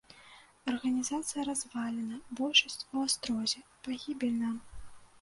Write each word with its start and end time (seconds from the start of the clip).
Арганізацыя 0.71 1.41
развалена, 1.51 2.17
большасць 2.41 2.87
у 2.93 3.07
астрозе, 3.11 3.65
пагібель 3.85 4.39
нам. 4.43 4.55